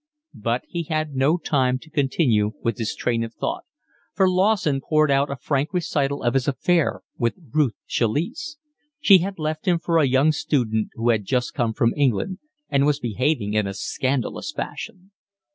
[0.41, 3.65] But he had no time to continue with this train of thought,
[4.15, 8.57] for Lawson poured out a frank recital of his affair with Ruth Chalice.
[8.99, 12.87] She had left him for a young student who had just come from England, and
[12.87, 15.11] was behaving in a scandalous fashion.